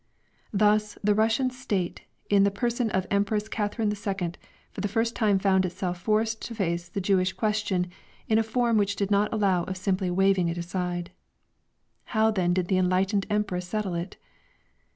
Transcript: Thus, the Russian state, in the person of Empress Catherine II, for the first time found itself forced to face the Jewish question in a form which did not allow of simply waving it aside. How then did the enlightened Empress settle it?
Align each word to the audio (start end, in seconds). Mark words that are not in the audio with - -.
Thus, 0.51 0.97
the 1.03 1.13
Russian 1.13 1.51
state, 1.51 2.05
in 2.27 2.43
the 2.43 2.49
person 2.49 2.89
of 2.89 3.05
Empress 3.11 3.47
Catherine 3.47 3.91
II, 3.91 4.31
for 4.71 4.81
the 4.81 4.87
first 4.87 5.15
time 5.15 5.37
found 5.37 5.63
itself 5.63 5.99
forced 5.99 6.41
to 6.41 6.55
face 6.55 6.89
the 6.89 6.99
Jewish 6.99 7.33
question 7.33 7.85
in 8.27 8.39
a 8.39 8.41
form 8.43 8.77
which 8.77 8.95
did 8.95 9.11
not 9.11 9.31
allow 9.31 9.61
of 9.65 9.77
simply 9.77 10.09
waving 10.09 10.47
it 10.49 10.57
aside. 10.57 11.11
How 12.17 12.31
then 12.31 12.51
did 12.51 12.67
the 12.67 12.79
enlightened 12.79 13.27
Empress 13.29 13.67
settle 13.67 13.93
it? 13.93 14.17